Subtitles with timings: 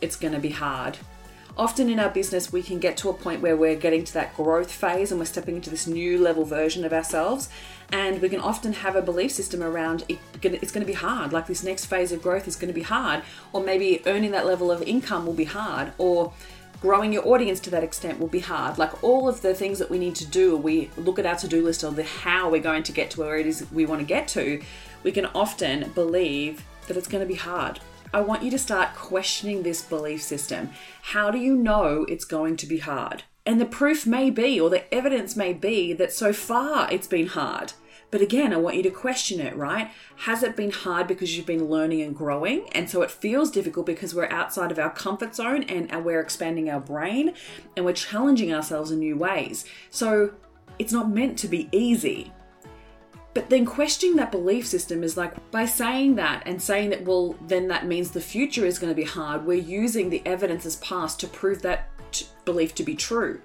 [0.00, 0.98] it's going to be hard.
[1.56, 4.34] Often in our business, we can get to a point where we're getting to that
[4.36, 7.50] growth phase and we're stepping into this new level version of ourselves.
[7.92, 11.32] And we can often have a belief system around it, it's going to be hard,
[11.32, 14.46] like this next phase of growth is going to be hard, or maybe earning that
[14.46, 16.32] level of income will be hard, or
[16.80, 18.78] growing your audience to that extent will be hard.
[18.78, 21.48] Like all of the things that we need to do, we look at our to
[21.48, 24.00] do list of the how we're going to get to where it is we want
[24.00, 24.62] to get to,
[25.02, 27.80] we can often believe that it's going to be hard
[28.12, 30.70] I want you to start questioning this belief system.
[31.02, 33.22] How do you know it's going to be hard?
[33.46, 37.28] And the proof may be, or the evidence may be, that so far it's been
[37.28, 37.72] hard.
[38.10, 39.92] But again, I want you to question it, right?
[40.16, 42.68] Has it been hard because you've been learning and growing?
[42.72, 46.68] And so it feels difficult because we're outside of our comfort zone and we're expanding
[46.68, 47.34] our brain
[47.76, 49.64] and we're challenging ourselves in new ways.
[49.90, 50.34] So
[50.80, 52.32] it's not meant to be easy.
[53.32, 57.36] But then questioning that belief system is like by saying that and saying that, well,
[57.46, 60.76] then that means the future is going to be hard, we're using the evidence as
[60.76, 63.40] past to prove that t- belief to be true.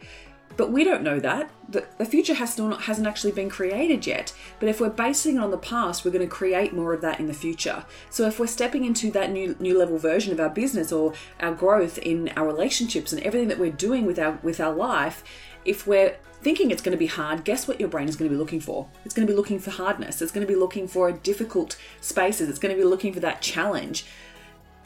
[0.58, 1.50] But we don't know that.
[1.68, 4.34] The, the future has still not, hasn't actually been created yet.
[4.60, 7.20] But if we're basing it on the past, we're going to create more of that
[7.20, 7.86] in the future.
[8.10, 11.54] So if we're stepping into that new new level version of our business or our
[11.54, 15.24] growth in our relationships and everything that we're doing with our with our life,
[15.66, 18.36] if we're thinking it's going to be hard, guess what your brain is going to
[18.36, 18.88] be looking for?
[19.04, 20.22] It's going to be looking for hardness.
[20.22, 22.50] It's going to be looking for difficult spaces.
[22.50, 24.06] It's going to be looking for that challenge,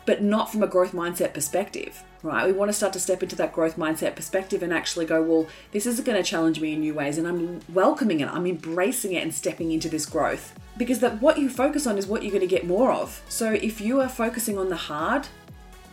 [0.05, 2.47] but not from a growth mindset perspective, right?
[2.47, 5.49] We want to start to step into that growth mindset perspective and actually go, well,
[5.73, 8.29] this is going to challenge me in new ways, and I'm welcoming it.
[8.29, 12.07] I'm embracing it and stepping into this growth because that what you focus on is
[12.07, 13.21] what you're going to get more of.
[13.27, 15.27] So if you are focusing on the hard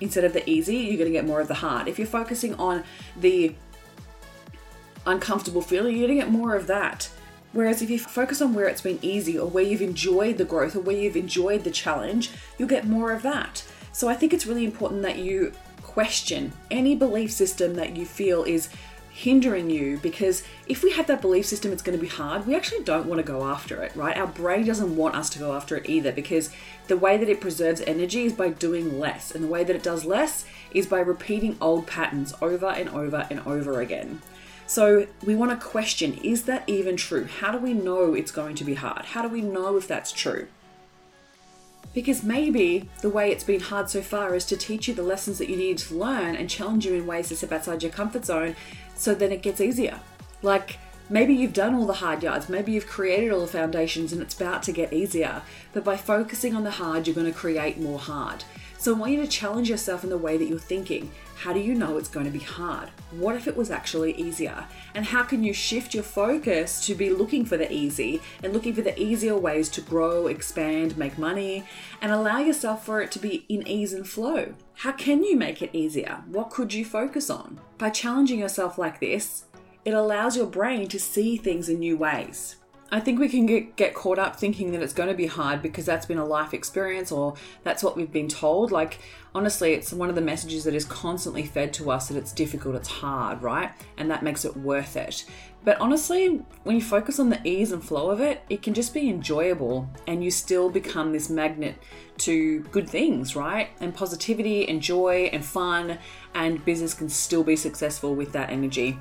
[0.00, 1.88] instead of the easy, you're going to get more of the hard.
[1.88, 2.84] If you're focusing on
[3.16, 3.56] the
[5.06, 7.08] uncomfortable feeling, you're going to get more of that.
[7.52, 10.76] Whereas if you focus on where it's been easy or where you've enjoyed the growth
[10.76, 13.64] or where you've enjoyed the challenge, you'll get more of that.
[13.92, 15.52] So I think it's really important that you
[15.82, 18.68] question any belief system that you feel is
[19.16, 22.54] hindering you because if we have that belief system it's going to be hard, we
[22.54, 24.18] actually don't want to go after it, right?
[24.18, 26.50] Our brain doesn't want us to go after it either because
[26.88, 29.82] the way that it preserves energy is by doing less, and the way that it
[29.82, 34.20] does less is by repeating old patterns over and over and over again.
[34.66, 37.26] So we want to question is that even true?
[37.26, 39.04] How do we know it's going to be hard?
[39.06, 40.48] How do we know if that's true?
[41.94, 45.38] Because maybe the way it's been hard so far is to teach you the lessons
[45.38, 48.26] that you need to learn and challenge you in ways to step outside your comfort
[48.26, 48.54] zone
[48.96, 50.00] so then it gets easier.
[50.42, 50.78] Like
[51.08, 54.34] maybe you've done all the hard yards, maybe you've created all the foundations and it's
[54.34, 55.42] about to get easier.
[55.72, 58.44] But by focusing on the hard, you're going to create more hard.
[58.78, 61.10] So I want you to challenge yourself in the way that you're thinking.
[61.36, 62.90] How do you know it's going to be hard?
[63.10, 64.64] What if it was actually easier?
[64.94, 68.74] And how can you shift your focus to be looking for the easy and looking
[68.74, 71.64] for the easier ways to grow, expand, make money,
[72.00, 74.54] and allow yourself for it to be in ease and flow?
[74.74, 76.22] How can you make it easier?
[76.28, 77.58] What could you focus on?
[77.78, 79.44] By challenging yourself like this,
[79.84, 82.56] it allows your brain to see things in new ways.
[82.92, 85.60] I think we can get, get caught up thinking that it's going to be hard
[85.60, 88.70] because that's been a life experience or that's what we've been told.
[88.70, 89.00] Like,
[89.34, 92.76] honestly, it's one of the messages that is constantly fed to us that it's difficult,
[92.76, 93.72] it's hard, right?
[93.96, 95.24] And that makes it worth it.
[95.64, 98.94] But honestly, when you focus on the ease and flow of it, it can just
[98.94, 101.76] be enjoyable and you still become this magnet
[102.18, 103.70] to good things, right?
[103.80, 105.98] And positivity and joy and fun,
[106.34, 108.96] and business can still be successful with that energy.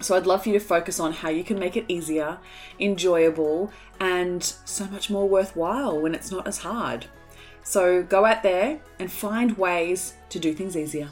[0.00, 2.38] So I'd love for you to focus on how you can make it easier,
[2.78, 7.06] enjoyable, and so much more worthwhile when it's not as hard.
[7.64, 11.10] So go out there and find ways to do things easier.